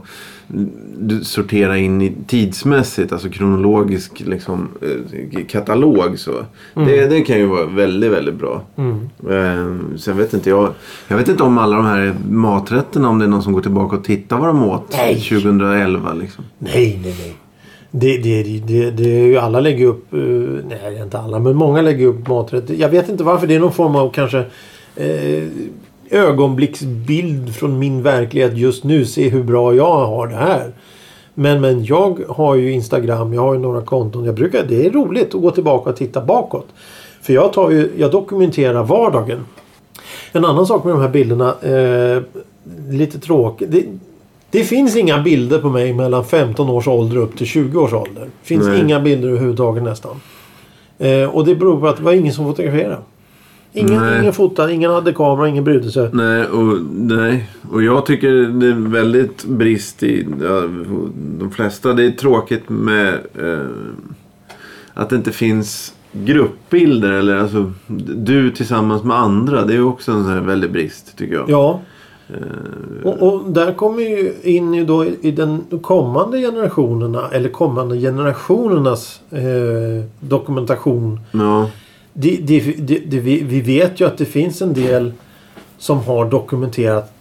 [1.22, 6.20] sortera in i tidsmässigt, alltså kronologisk liksom, eh, katalog.
[6.20, 6.32] Så.
[6.74, 8.62] Det, det kan ju vara väldigt, väldigt bra.
[8.76, 9.00] Mm.
[9.30, 10.70] Eh, sen vet inte jag.
[11.08, 13.96] Jag vet inte om alla de här maträtterna, om det är någon som går tillbaka
[13.98, 15.16] och tittar vad de åt Nej.
[15.16, 16.14] 2011.
[16.14, 16.44] Liksom.
[16.60, 17.36] Nej, nej, nej.
[17.92, 20.20] Det, det, det, det är ju alla lägger upp, eh,
[20.70, 22.74] nej inte alla, men många lägger upp maträtter.
[22.74, 23.48] Jag vet inte varför.
[23.48, 24.46] Det är någon form av kanske
[24.96, 25.44] eh,
[26.10, 29.06] ögonblicksbild från min verklighet just nu.
[29.06, 30.74] Se hur bra jag har det här.
[31.34, 34.26] Men, men jag har ju Instagram, jag har ju några konton.
[34.26, 36.68] Jag brukar, det är roligt att gå tillbaka och titta bakåt.
[37.22, 39.46] För jag, tar ju, jag dokumenterar vardagen.
[40.32, 41.56] En annan sak med de här bilderna.
[41.62, 42.22] Eh,
[42.90, 43.70] lite tråkigt.
[44.58, 48.28] Det, finns inga bilder på mig mellan 15 års ålder upp till 20 års ålder.
[48.44, 48.82] Finns Nej.
[48.82, 50.16] inga bilder överhuvudtaget nästan.
[51.00, 52.98] Eh, och det beror på att det var ingen som fotograferade.
[53.74, 54.22] Ingen, Nej.
[54.22, 56.10] ingen fotade, ingen hade kamera, ingen brydde sig.
[56.14, 60.62] Nej och, nej, och jag tycker det är väldigt brist i ja,
[61.40, 61.94] de flesta.
[61.94, 63.60] Det är tråkigt med eh,
[64.94, 67.12] att det inte finns gruppbilder.
[67.12, 67.74] Eller alltså
[68.16, 69.66] du tillsammans med andra.
[69.66, 71.50] Det är också en sån här väldig brist tycker jag.
[71.50, 71.82] Ja.
[72.30, 77.98] Eh, Och, och där kommer ju in ju då i den kommande generationerna eller kommande
[77.98, 81.20] generationernas eh, dokumentation.
[81.32, 81.70] ja.
[82.18, 82.60] Det, det,
[83.06, 85.14] det, vi, vi vet ju att det finns en del
[85.78, 87.12] som har dokumenterat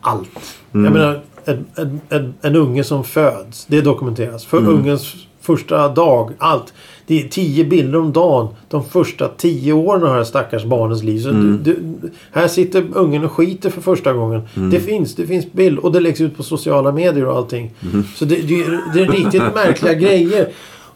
[0.00, 0.28] allt.
[0.74, 0.84] Mm.
[0.84, 3.66] Jag menar en, en, en, en unge som föds.
[3.66, 4.44] Det dokumenteras.
[4.44, 4.74] För Mm.
[4.74, 6.30] ungens första dag.
[6.38, 6.72] Allt.
[7.10, 8.48] Det är tio bilder om dagen.
[8.68, 11.18] De första tio åren av det här stackars barnets liv.
[11.20, 11.60] Så Mm.
[11.62, 14.42] du, du, här sitter ungen och skiter för första gången.
[14.56, 14.70] Mm.
[14.70, 15.14] Det finns.
[15.14, 15.78] Det finns bild.
[15.78, 17.70] Och det läggs ut på sociala medier och allting.
[17.92, 18.04] Mm.
[18.16, 20.48] Så det, det, är- det är riktigt märkliga grejer.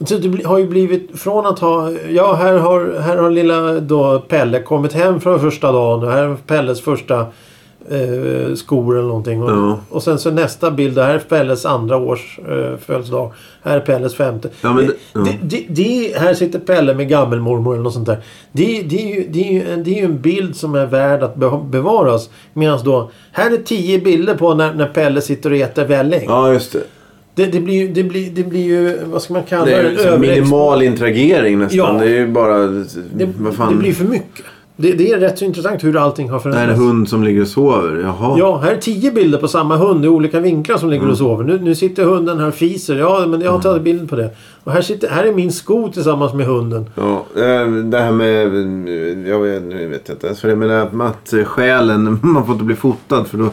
[0.06, 1.90] Så det har ju blivit från att ha...
[2.10, 6.04] Ja, här har, här har lilla då Pelle kommit hem från första dagen.
[6.04, 7.26] Och här är Pelles första
[7.90, 9.42] eh, skor eller någonting.
[9.42, 9.78] Och, Ja.
[9.90, 10.98] och sen så nästa bild.
[10.98, 13.32] Här är Pelles andra års eh, födelsedag.
[13.62, 14.48] Här är Pelles femte.
[14.60, 15.20] Ja, men det- ja.
[15.20, 18.18] det, det, det, här sitter Pelle med gammelmormor eller något sånt där.
[18.52, 20.86] Det, det, är ju, det, är ju, en- det är ju en bild som är
[20.86, 22.30] värd att be, bevaras.
[22.52, 23.10] Medan då...
[23.32, 26.22] Här är tio bilder på när, när Pelle sitter och äter välling.
[26.26, 26.82] ja, just det.
[27.36, 28.98] Det, det, blir, ju- det, blir, det blir ju...
[29.04, 29.88] Vad ska man kalla Det det?
[30.04, 31.78] Överexpo- minimal interagering nästan.
[31.78, 31.92] Ja.
[32.04, 32.58] Det är ju bara...
[32.58, 33.72] Det, vad fan.
[33.72, 34.44] det blir för mycket.
[34.76, 36.80] Det, det är rätt så intressant hur allting har Det här är förändrats.
[36.80, 38.00] en hund som ligger och sover.
[38.02, 38.38] Jaha.
[38.38, 41.12] Ja, här är tio bilder på samma hund i olika vinklar som ligger Mm.
[41.12, 41.44] och sover.
[41.44, 42.96] Nu, nu sitter hunden här och fiser.
[42.96, 44.30] Ja, men jag har tagit bild på det.
[44.64, 46.86] Och här, sitter, här är min sko tillsammans med hunden.
[46.94, 48.46] Ja, eh, det här med...
[48.46, 50.56] eh, Jag vet, nu vet jag inte ens vad det är.
[50.56, 53.48] Men det med att eh, själen, man får inte bli fotad för då...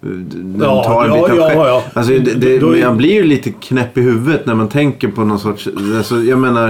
[0.00, 1.82] Den Ja, tar en ja, bit av ja, ja.
[1.94, 5.24] Alltså, det, det, Då Jag blir ju lite knäpp i huvudet när man tänker på
[5.24, 5.68] någon sorts...
[5.96, 6.66] Alltså, jag menar...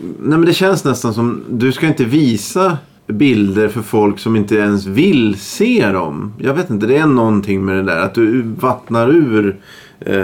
[0.00, 1.42] Nej men det känns nästan som...
[1.48, 2.78] Du ska inte visa
[3.12, 6.32] bilder för folk som inte ens vill se dem.
[6.38, 8.00] Jag vet inte, det är någonting med det där.
[8.00, 9.56] Att du vattnar ur...
[10.00, 10.14] Eh,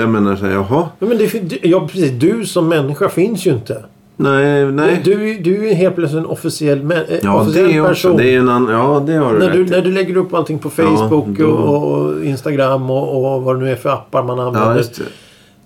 [0.00, 0.88] jag menar så här, jaha.
[0.98, 2.10] Ja, men det, du- ja, precis.
[2.10, 3.84] Du som människa finns ju inte.
[4.16, 5.00] Nej, nej.
[5.04, 8.10] Du, du är helt plötsligt en officiell, eh, Ja, officiell det är person.
[8.12, 8.22] också.
[8.22, 9.74] Det är en annan, ja, det har du när, du, rätt i.
[9.74, 13.60] när du lägger upp allting på Facebook då- och, och Instagram och, och vad det
[13.64, 14.84] nu är för appar man använder.
[14.98, 15.04] Ja.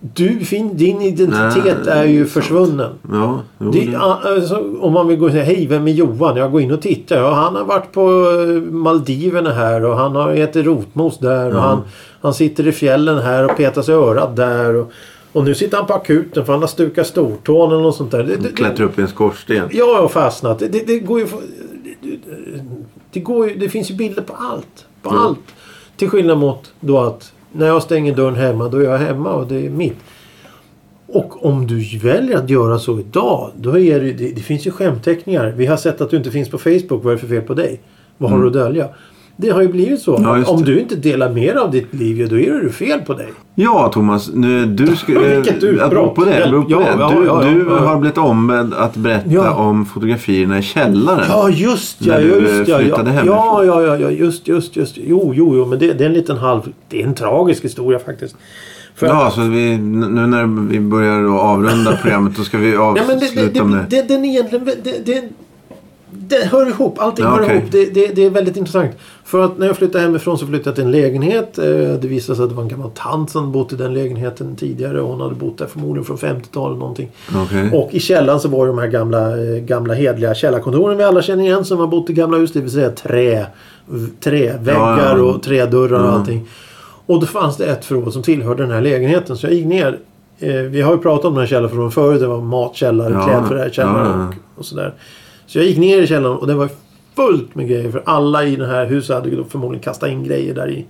[0.00, 0.38] Du,
[0.72, 2.92] din identitet Nej, är ju försvunnen.
[3.12, 6.36] Ja, jo, Det, ja, alltså, om man vill gå och säga hej, vem är Johan?
[6.36, 7.16] Jag går in och tittar.
[7.16, 11.54] Ja, han har varit på eh, Maldiverna här och han har ätit rotmos där.
[11.56, 11.82] Och han,
[12.20, 14.74] han sitter i fjällen här och petar sig i örat där.
[14.74, 14.92] Och,
[15.32, 18.22] och nu sitter han på akuten för han har stukat stortån eller något sånt där.
[18.24, 19.56] Det, det, klättrar upp i en skorsten.
[19.56, 20.58] Ja, jag har fastnat.
[20.58, 21.26] Det, det, går ju...
[22.02, 22.16] Det,
[23.12, 24.86] det, går ju, det finns ju bilder på allt.
[25.02, 25.20] På Ja.
[25.20, 25.38] allt.
[25.96, 29.46] Till skillnad mot då att när jag stänger dörren hemma, då är jag hemma och
[29.46, 29.96] det är mitt.
[31.06, 34.70] Och om du väljer att göra så idag, då är det, det, det finns ju
[34.70, 35.54] skämteckningar.
[35.56, 37.04] Vi har sett att du inte finns på Facebook.
[37.04, 37.80] Vad är det för fel på dig?
[38.18, 38.88] Vad har du att dölja?
[39.38, 40.20] Det har ju blivit så.
[40.22, 40.66] Ja, Om det.
[40.72, 43.28] du inte delar mer av ditt liv, då är det fel på dig.
[43.54, 44.30] Ja, Thomas.
[44.34, 45.82] Nu, du Vilket utbrott.
[45.82, 46.44] Apropå det.
[46.44, 47.20] apropå Ja, det.
[47.20, 51.24] Du, ja, du har blivit ombedd att berätta om fotografierna i källaren.
[51.28, 52.12] Ja, just ja.
[52.12, 53.16] När du, Just flyttade ja.
[53.16, 53.26] hemifrån.
[53.26, 54.10] ja, ja, ja.
[54.10, 54.96] Just, just, just.
[54.96, 55.66] Jo, jo, jo.
[55.66, 56.60] Men det, det är en liten halv...
[56.88, 58.36] Det är en tragisk historia faktiskt.
[58.94, 63.06] För Ja, så vi, nu när vi börjar avrunda programmet då ska vi Ja, men
[63.06, 64.64] det, avsluta det, med det, det, den egentligen...
[64.64, 65.24] Det, det,
[66.10, 66.98] det hör ihop.
[66.98, 67.56] Allting Ja, hör okej.
[67.56, 67.72] ihop.
[67.72, 68.90] Det, det, det är väldigt intressant.
[69.24, 71.58] För att när jag flyttade hemifrån så flyttade jag till en lägenhet.
[71.58, 71.64] Eh,
[72.00, 74.98] Det visade sig att det var en gammal tant som bott i den lägenheten tidigare.
[74.98, 77.10] Hon hade bott där förmodligen från 50-talet någonting.
[77.44, 77.70] Okej.
[77.72, 81.22] Och i källaren så var det de här gamla, eh, gamla hedliga källarkontoren vi alla
[81.22, 82.52] känner igen som har bott i gamla hus.
[82.52, 83.46] Det vill säga trä,
[84.20, 85.22] träväggar Ja, ja.
[85.22, 86.48] och trädörrar och allting.
[87.06, 89.36] Och då fanns det ett förråd som tillhörde den här lägenheten.
[89.36, 89.98] Så jag gick ner.
[90.38, 92.20] Eh, vi har ju pratat om den här källarförråden förut.
[92.20, 94.26] Det var matkällare, Ja, klädförrådskällare ja, ja.
[94.28, 94.94] och, och sådär.
[95.46, 96.68] Så jag gick ner i källaren och det var
[97.16, 97.90] fullt med grejer.
[97.90, 100.86] För alla i det här huset hade förmodligen kastat in grejer där i.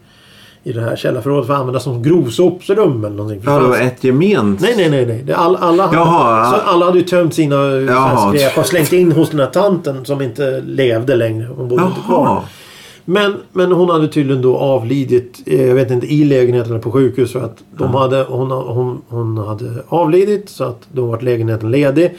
[0.62, 3.42] I det här källarförrådet för att använda som grovsopsrum eller någonting.
[3.44, 4.60] Ja, det var ett gement.
[4.60, 5.06] Nej, nej, nej.
[5.06, 5.22] nej.
[5.22, 6.62] Det, all, alla, hade, Jaha, så ja.
[6.72, 7.82] alla hade ju tömt sina Jaha.
[7.86, 8.32] Jaha.
[8.32, 11.48] skräp och slängt in hos den här tanten som inte levde längre.
[11.56, 12.42] Hon bodde inte kvar.
[13.08, 17.32] Men, men hon hade tydligen då avlidit, eh, jag vet inte, i lägenheten på sjukhus.
[17.32, 22.14] För att de hade, hon, hon, hon hade avlidit så att då var lägenheten ledig.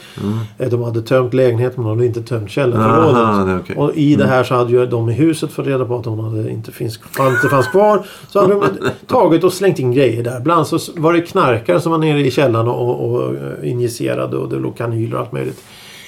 [0.57, 3.61] Eh, De hade tömt lägenheten men de hade inte tömt källarförrådet.
[3.63, 3.75] okej.
[3.75, 6.19] Och i det här så hade ju de i huset fått reda på att hon
[6.19, 8.05] hade inte, finns, inte fanns kvar.
[8.27, 8.63] Så hade de
[9.07, 10.39] tagit och slängt in grejer där.
[10.39, 14.55] Bland så var det knarkare som var nere i källaren och, och injicerade och det
[14.55, 15.63] låg kanyler och allt möjligt.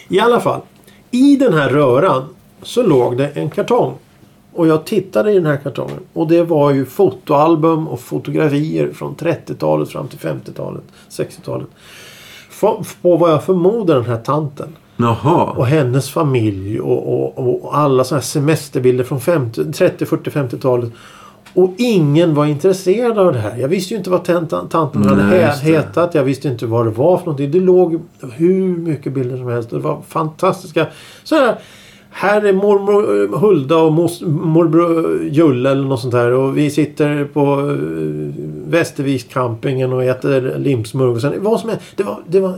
[0.09, 0.61] I alla fall.
[1.11, 2.23] I den här röran
[2.63, 3.93] så låg det en kartong.
[4.59, 5.99] Och jag tittade i den här kartongen.
[6.13, 11.67] Och det var ju fotoalbum och fotografier från 30-talet fram till 50-talet, 60-talet.
[13.01, 14.67] På, vad jag förmodar den här tanten.
[14.97, 15.43] Jaha.
[15.43, 20.91] Och hennes familj och, och, och alla sådana här semesterbilder från 50, 30, 40, 50-talet.
[21.53, 23.57] Och ingen var intresserad av det här.
[23.57, 26.15] Jag visste ju inte vad tanten, hade Nej, hetat.
[26.15, 27.51] Jag visste inte vad det var för någonting.
[27.51, 28.01] Det låg
[28.33, 29.69] hur mycket bilder som helst.
[29.69, 30.87] Det var fantastiska.
[31.23, 31.35] Så
[32.09, 36.31] här, är mormor eh, Hulda och mos, morbror eh, Julle eller något sånt här.
[36.31, 37.75] Och vi sitter på eh,
[38.69, 41.33] Västervikscampingen och äter limsmörgåsen.
[41.43, 42.57] Vad som är, det, var, det var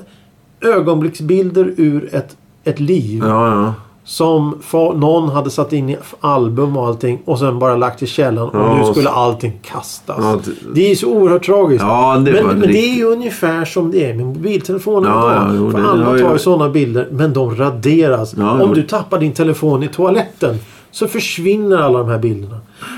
[0.62, 3.20] ögonblicksbilder ur ett, ett liv.
[3.24, 3.74] Ja, ja.
[4.12, 4.56] Som
[4.95, 8.56] någon hade satt in i album och allting och sen bara lagt i källan och
[8.56, 10.17] Ja, nu skulle allting kastas.
[10.19, 11.84] Ja, det- det är så oerhört tragiskt.
[11.84, 15.43] Ja, det men men det är ju ungefär som det är med mobiltelefonen Ja, idag.
[15.47, 16.34] ja, jo, För det- alla ja, tar ja.
[16.34, 18.34] ju sådana bilder men de raderas.
[18.38, 18.74] Ja, Om jo.
[18.74, 20.56] du tappar din telefon i toaletten
[20.91, 22.58] så försvinner alla de här bilderna.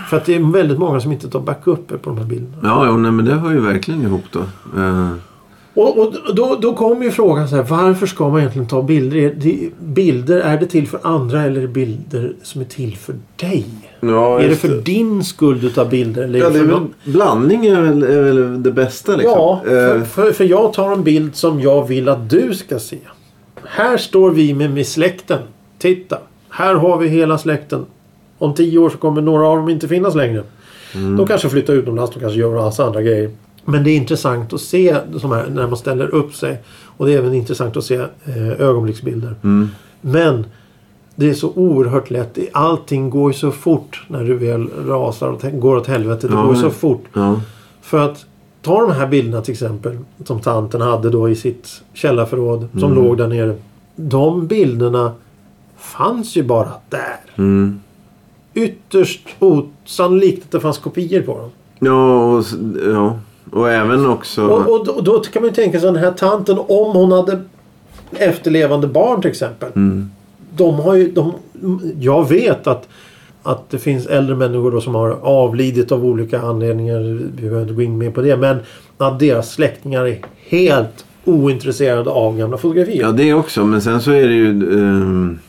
[0.10, 2.58] För att det är väldigt många som inte tar backup på de här bilderna.
[2.63, 4.39] Ja, jo, nej, men det hör ju verkligen ihop då.
[4.82, 5.10] Eh,
[5.76, 7.64] Och, och då, då kommer ju frågan så här.
[7.64, 9.18] Varför ska man egentligen ta bilder?
[9.18, 12.98] Är det, bilder, är det till för andra eller är det bilder som är till
[12.98, 13.66] för dig?
[14.00, 16.24] ja, är det för din skull du tar bilder?
[16.24, 19.32] Eller Ja, det är väl, någon- blandning är väl, är väl det bästa liksom.
[19.38, 22.80] Ja, för, Eh, för, för jag tar en bild som jag vill att du ska
[22.80, 22.98] se.
[23.66, 25.40] Här står vi med, med släkten.
[25.80, 26.18] Titta.
[26.50, 27.86] Här har vi hela släkten.
[28.38, 30.44] Om tio år så kommer några av dem inte finnas längre.
[30.96, 31.18] Mm.
[31.18, 33.32] De kanske flyttar utomlands, de kanske gör massa andra grejer.
[33.65, 36.62] Men det är intressant att se de här, när man ställer upp sig.
[36.97, 37.95] Och det är även intressant att se
[38.26, 39.36] eh, ögonblicksbilder.
[39.43, 39.69] mm.
[40.02, 40.45] Men
[41.15, 42.38] det är så oerhört lätt.
[42.54, 46.28] Allting går ju så fort när du väl rasar och går åt helvete.
[46.28, 47.04] Det Ja, går ju så fort.
[47.13, 47.41] Ja.
[47.82, 48.26] För att
[48.62, 49.97] ta de här bilderna till exempel.
[50.26, 52.67] Som tanten hade då i sitt källarförråd.
[52.80, 53.04] Som Mm.
[53.04, 53.56] låg där nere.
[53.95, 55.12] De bilderna
[55.78, 57.19] fanns ju bara där.
[57.36, 57.80] Mm.
[58.54, 61.49] Ytterst osannolikt att det fanns kopior på dem.
[61.80, 62.45] Ja, och,
[62.93, 63.19] ja.
[63.51, 64.47] Och även också...
[64.47, 66.58] Och, och, då- då kan man ju tänka sig den här tanten.
[66.60, 67.41] Om hon hade
[68.12, 69.69] efterlevande barn till exempel.
[69.75, 70.10] Mm.
[70.56, 71.12] De har ju...
[71.12, 71.34] De,
[71.99, 72.88] jag vet att
[73.45, 76.99] att det finns äldre människor då som har avlidit av olika anledningar.
[77.36, 78.38] Vi behöver inte gå in mer på det.
[78.38, 78.58] Men
[78.97, 80.17] att deras släktingar är
[80.49, 83.01] helt ointresserade av gamla fotografier.
[83.01, 83.65] Ja, det också.
[83.65, 84.49] Men sen så är det ju...
[84.79, 85.39] ehm,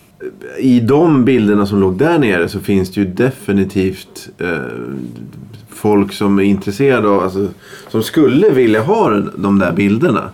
[0.59, 4.49] I de bilderna som låg där nere så finns det ju definitivt eh,
[5.85, 7.21] folk som är intresserade av...
[7.23, 7.49] Alltså,
[7.89, 10.31] som skulle vilja ha de där bilderna.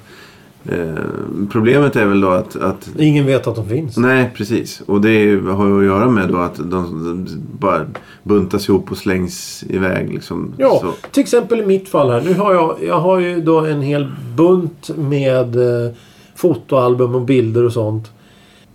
[0.64, 1.04] Eh,
[1.50, 3.96] problemet är väl då att, att Ingen vet att de finns.
[3.96, 4.82] Nej, precis.
[4.86, 7.26] Och det har ju att göra med då att de, de
[7.58, 7.86] bara
[8.22, 10.14] buntas ihop och slängs iväg.
[10.14, 10.54] Liksom.
[10.56, 11.08] Ja, Så.
[11.10, 12.20] till exempel i mitt fall här.
[12.20, 15.92] Nu har jag, jag har ju då en hel bunt med eh,
[16.34, 18.10] fotoalbum och bilder och sånt.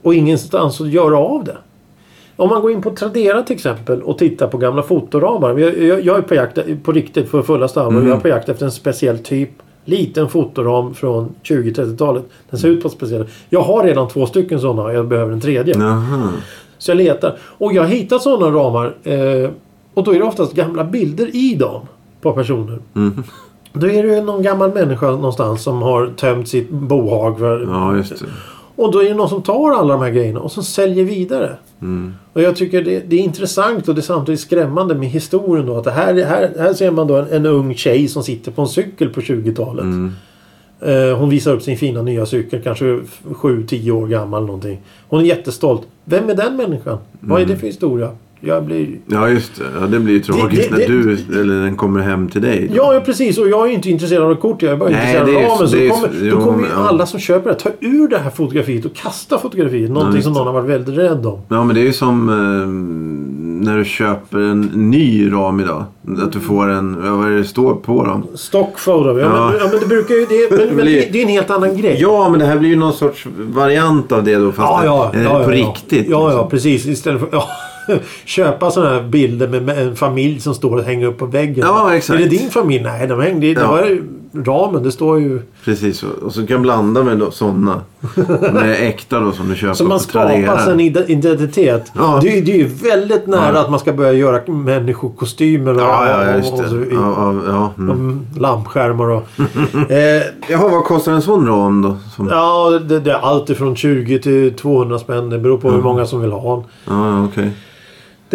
[0.01, 1.57] Och ingenstans att göra av det.
[2.35, 5.57] Om man går in på Tradera till exempel och tittar på gamla fotoramar.
[5.57, 7.95] Jag, jag, jag är på jakt på riktigt för fullaste allvar.
[7.97, 8.07] Mm.
[8.07, 9.49] Jag är på jakt efter en speciell typ.
[9.87, 12.23] Liten fotoram från 20-30-talet.
[12.49, 15.33] Den ser ut på ett speciellt Jag har redan två stycken sådana och jag behöver
[15.33, 15.75] en tredje.
[15.77, 16.29] Jaha.
[16.77, 17.37] Så jag letar.
[17.41, 18.95] Och jag har hittat sådana ramar.
[19.03, 19.49] Eh,
[19.93, 21.81] Och då är det oftast gamla bilder i dem
[22.21, 22.79] på personer.
[22.95, 23.23] Mm.
[23.73, 27.39] Då är det ju någon gammal människa någonstans som har tömt sitt bohag.
[27.39, 28.03] För, Ja.
[28.75, 31.55] Och då är det någon som tar alla de här grejerna och som säljer vidare.
[31.81, 32.13] Mm.
[32.33, 35.77] Och jag tycker det, det är intressant och det är samtidigt skrämmande med historien då.
[35.77, 38.67] Att här, här, här ser man då en, en ung tjej som sitter på en
[38.67, 39.83] cykel på 20-talet.
[39.83, 40.11] Mm.
[40.81, 42.85] Eh, hon visar upp sin fina nya cykel, kanske
[43.23, 44.81] 7-10 år gammal någonting.
[45.07, 45.81] Hon är jättestolt.
[46.03, 46.97] Vem är den människan?
[47.19, 48.11] Vad är det för historia?
[48.45, 48.87] Jag blir...
[49.05, 49.63] Ja, just det.
[49.81, 52.71] Ja, det blir ju tråkigt Det- det- när du eller den kommer hem till dig.
[52.75, 53.37] Ja, ja, precis.
[53.37, 54.61] Och jag är inte intresserad av kort.
[54.61, 55.69] Jag är bara Nej, intresserad det är- av ramen.
[55.69, 56.87] Så det är- kommer, då kommer ju ja.
[56.87, 59.89] alla som köper det ta ur det här fotografiet och kasta fotografiet.
[59.91, 60.39] Någonting just som det.
[60.39, 61.39] någon har varit väldigt rädd om.
[61.49, 62.35] Ja, men det är ju som eh,
[63.69, 65.83] när du köper en ny ram idag.
[66.23, 68.23] Att du får en, ja, vad är det det står på dem?
[68.35, 69.19] Stock photo.
[69.19, 69.49] Ja, Ja.
[69.51, 70.25] Men, ja, men det brukar ju...
[70.25, 71.97] Det, men, men det, det är en helt annan grej.
[72.01, 74.51] Ja, men det här blir ju någon sorts variant av det då.
[74.51, 76.07] Fast Ja, ja, ja, på ja, riktigt.
[76.09, 76.49] Ja, ja, liksom.
[76.49, 76.85] precis.
[76.85, 77.47] Istället för ja,
[78.25, 81.65] köpa sådana här bilder med, en familj som står och hänger upp på väggen.
[81.67, 82.19] Ja, exakt.
[82.19, 82.83] Är det din familj?
[82.83, 83.71] Nej, de hängde, det Ja.
[83.71, 84.03] var ju
[84.45, 84.83] ramen.
[84.83, 85.41] Det står ju...
[85.65, 86.03] Precis.
[86.03, 87.81] Och, och så kan blanda med sådana.
[88.53, 91.91] Med äkta då som du köper Så man skapar ide- identitet.
[91.95, 92.19] Ja.
[92.21, 93.59] Det, är- det är ju väldigt nära Ja.
[93.61, 96.69] att man ska börja göra människokostymer och, Ja, ja, och, just och, det.
[96.69, 97.71] så, Ja, ja, ja.
[97.77, 97.89] Mm.
[97.99, 99.23] mm, lampskärmar och...
[99.91, 101.97] eh, Jaha, vad kostar en sån ram då?
[102.15, 102.27] Som...
[102.27, 105.29] Ja, det, det är allt ifrån 20 till 200 spänn.
[105.29, 106.63] Det beror på hur många som vill ha den.
[106.85, 107.51] ja, okej.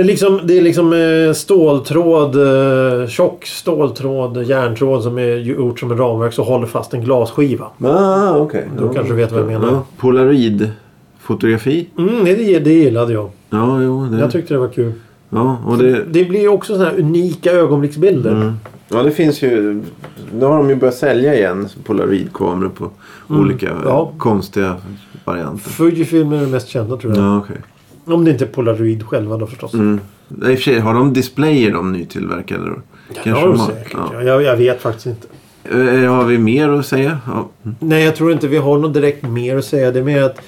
[0.00, 2.36] Det är liksom, det är liksom eh, ståltråd,
[3.02, 7.66] eh, tjock ståltråd, järntråd som är gjort som en ramverk så håller fast en glasskiva.
[7.84, 8.68] Ah, okej.
[8.78, 9.68] Då kanske du vet vad jag menar.
[9.72, 11.88] Ja, Polaroidfotografi.
[11.98, 13.30] Mm, det, det gillade jag.
[13.50, 14.06] Ja, jo.
[14.06, 14.92] Det, Jag tyckte det var kul.
[15.30, 18.32] ja, och det, Det blir ju också sådana här unika ögonblicksbilder.
[18.32, 18.52] Mm.
[18.88, 19.82] Ja, det finns ju...
[20.34, 22.90] Nu har de ju börjat sälja igen Polaroidkameror på
[23.28, 23.82] olika Mm.
[23.84, 24.12] Ja.
[24.18, 24.76] konstiga
[25.24, 25.70] varianter.
[25.70, 27.24] Fujifilm är det mest kända tror jag.
[27.24, 27.56] Ja, okej.
[28.12, 29.74] Om det inte är Polaroid själva då förstås.
[29.74, 30.00] Mm.
[30.28, 32.76] I och för sig, har de displayer de nytillverkade då?
[33.14, 33.92] Ja, det har de säkert.
[33.92, 34.22] Ja.
[34.22, 35.26] Jag, jag vet faktiskt inte.
[35.64, 37.18] Eh, Har vi mer att säga?
[37.26, 37.48] Ja.
[37.64, 37.76] Mm.
[37.80, 39.90] Nej, jag tror inte vi har något direkt mer att säga.
[39.90, 40.40] Det är mer att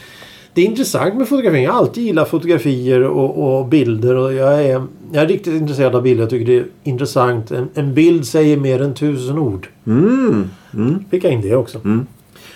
[0.54, 1.64] det är intressant med fotografi.
[1.64, 4.16] Jag har alltid gillat fotografier och, och bilder.
[4.16, 6.22] Och jag, är, jag är riktigt intresserad av bilder.
[6.22, 7.50] Jag tycker det är intressant.
[7.50, 9.68] En, en bild säger mer än tusen ord.
[9.86, 10.50] Mm.
[10.74, 11.04] Mm.
[11.10, 11.78] Fick jag in det också.
[11.84, 12.06] Mm.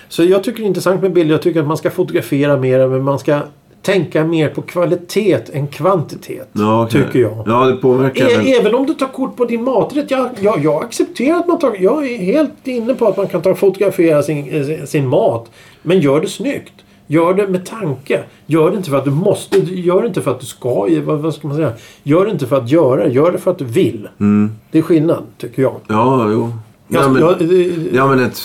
[0.09, 1.33] Så jag tycker det är intressant med bilder.
[1.33, 2.87] Jag tycker att man ska fotografera mer.
[2.87, 3.41] Men man ska
[3.87, 6.49] tänka mer på kvalitet än kvantitet.
[6.53, 7.03] Ja, okej.
[7.03, 7.43] Tycker jag.
[7.45, 8.47] Ja, det påverkar väl.
[8.59, 10.11] Även om du tar kort på din maträtt.
[10.11, 11.75] Jag, jag, jag accepterar att man tar...
[11.79, 15.51] Jag är helt inne på att man kan ta fotografera sin, eh, sin mat.
[15.81, 16.73] Men gör det snyggt.
[17.07, 18.23] Gör det med tanke.
[18.45, 19.57] Gör det inte för att du måste.
[19.59, 20.87] Gör det inte för att du ska.
[21.05, 21.73] Vad, vad ska man säga?
[22.03, 23.07] Gör det inte för att göra.
[23.07, 24.07] Gör det för att du vill.
[24.19, 24.51] Mm.
[24.71, 25.75] Det är skillnad, tycker jag.
[25.87, 26.51] Ja, jo.
[26.87, 28.37] Ja, men, jag- det- ja, men ett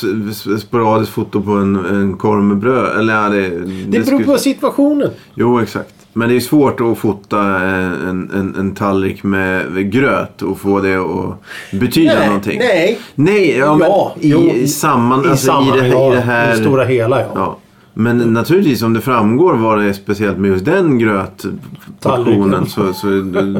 [0.61, 2.99] sporadiskt foto på en, en korv med bröd.
[2.99, 3.49] Eller ja, det...
[3.49, 5.11] det beror skulle- på situationen.
[5.35, 5.95] Jo, exakt.
[6.15, 10.95] Men det är svårt att fota en, en, en tallrik med gröt och få det
[10.97, 11.43] att
[11.81, 12.59] betyda någonting.
[12.59, 12.99] nej.
[13.15, 14.41] Nej, ja, Ja, i, jo.
[14.41, 16.49] i samman, I, alltså, samma, i, det, ja, i det här...
[16.55, 17.27] I det stora hela, ja.
[17.35, 17.59] Ja.
[17.95, 23.07] Men naturligtvis om det framgår vad det är speciellt med just den grötportionen så, så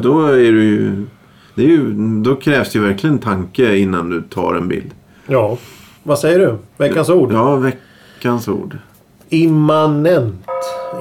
[0.03, 1.05] då är det ju...
[1.55, 4.91] Det är ju, då krävs det ju verkligen tanke innan du tar en bild.
[5.27, 5.57] ja.
[6.05, 6.57] Vad säger du?
[6.77, 7.31] Veckans ord?
[7.33, 8.77] Ja, veckans ord.
[9.29, 10.45] Immanent.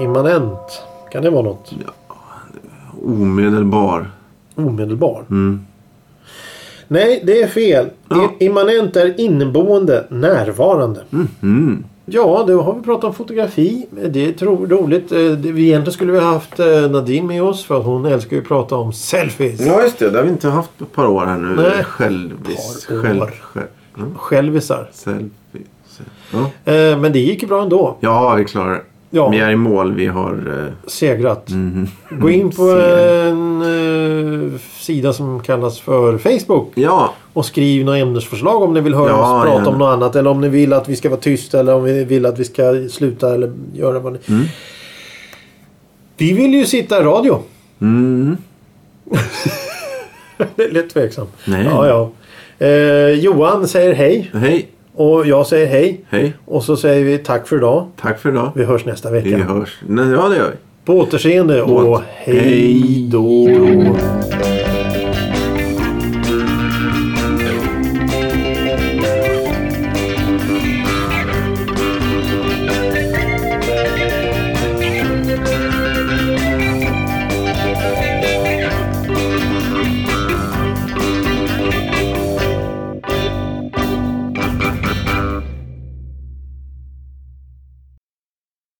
[0.00, 0.82] Immanent.
[1.12, 1.72] Kan det vara något?
[3.02, 4.10] Omedelbar.
[4.54, 5.24] Omedelbar.
[5.30, 5.60] Mm.
[6.88, 7.90] Nej, det är fel.
[8.08, 8.32] Ja.
[8.40, 11.00] Immanent är inneboende, närvarande.
[11.42, 11.84] Mm.
[12.04, 13.86] Ja, då har vi pratat om fotografi.
[14.08, 15.12] Det är roligt.
[15.12, 18.36] Eh, Vi egentligen skulle vi ha haft eh, Nadine med oss för att hon älskar
[18.36, 19.60] ju att prata om selfies.
[19.60, 20.10] Ja, just det.
[20.10, 21.54] Det har vi inte haft på ett par år här nu.
[21.56, 21.84] Nej.
[21.84, 22.86] Självis.
[22.88, 23.02] Par år.
[23.02, 23.66] Själv, själv.
[23.96, 24.02] Ja.
[24.16, 24.88] Självisar.
[24.92, 25.30] Selfie.
[26.32, 26.72] Ja.
[26.72, 27.96] Eh, Men det gick ju bra ändå.
[28.00, 28.80] ja, vi klarar det.
[29.14, 29.28] Ja.
[29.28, 29.94] Vi är i mål.
[29.94, 30.64] Vi har...
[30.66, 31.48] eh, Segrat.
[31.50, 31.88] mhm.
[32.10, 32.62] Gå in på
[33.28, 36.70] en eh, sida som kallas för Facebook.
[36.74, 39.68] Ja, Och skriv några ämnesförslag om ni vill höra Ja, oss prata gärna.
[39.70, 40.16] om något annat.
[40.16, 41.60] Eller om ni vill att vi ska vara tysta.
[41.60, 44.18] Eller om vi vill att vi ska sluta eller göra vad ni...
[44.28, 44.44] Mm.
[46.16, 47.42] Vi vill ju sitta i radio.
[47.80, 48.36] mm.
[50.56, 51.26] Det är lite tveksam.
[51.44, 51.64] Nej.
[51.70, 52.10] Ja, ja.
[52.66, 54.30] Eh, Johan säger hej.
[54.34, 54.68] Hej.
[54.94, 56.00] Och jag säger hej.
[56.10, 56.32] Hej.
[56.44, 57.86] Och så säger vi tack för idag.
[58.00, 58.50] Tack för idag.
[58.54, 59.28] Vi hörs nästa vecka.
[59.28, 59.78] Vi hörs.
[59.88, 59.94] Ja,
[60.28, 60.56] det gör vi.
[60.84, 63.48] På återseende och Åt- hej då.